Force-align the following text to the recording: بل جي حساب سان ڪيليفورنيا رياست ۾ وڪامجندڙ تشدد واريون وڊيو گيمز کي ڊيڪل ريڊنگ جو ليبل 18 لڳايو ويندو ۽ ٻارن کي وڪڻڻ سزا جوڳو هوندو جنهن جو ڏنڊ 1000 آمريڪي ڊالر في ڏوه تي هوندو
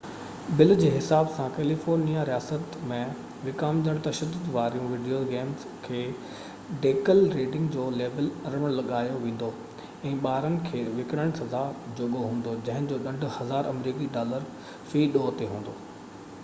بل 0.59 0.73
جي 0.81 0.87
حساب 0.91 1.27
سان 1.33 1.49
ڪيليفورنيا 1.55 2.21
رياست 2.29 2.77
۾ 2.91 2.95
وڪامجندڙ 3.47 4.05
تشدد 4.07 4.47
واريون 4.55 4.87
وڊيو 4.93 5.19
گيمز 5.33 5.65
کي 5.83 5.99
ڊيڪل 6.85 7.21
ريڊنگ 7.35 7.69
جو 7.77 7.85
ليبل 8.01 8.31
18 8.53 8.71
لڳايو 8.79 9.19
ويندو 9.25 9.49
۽ 10.13 10.17
ٻارن 10.25 10.57
کي 10.71 10.83
وڪڻڻ 11.01 11.37
سزا 11.41 11.63
جوڳو 12.01 12.23
هوندو 12.31 12.57
جنهن 12.71 12.91
جو 12.93 12.99
ڏنڊ 13.09 13.27
1000 13.33 13.61
آمريڪي 13.77 14.09
ڊالر 14.17 14.49
في 14.93 15.09
ڏوه 15.19 15.35
تي 15.43 15.51
هوندو 15.53 15.77